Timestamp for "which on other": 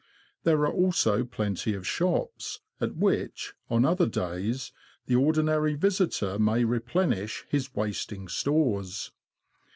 2.95-4.07